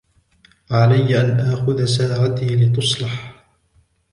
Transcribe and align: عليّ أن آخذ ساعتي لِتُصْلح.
عليّ 0.71 1.21
أن 1.21 1.39
آخذ 1.39 1.85
ساعتي 1.85 2.55
لِتُصْلح. 2.55 3.35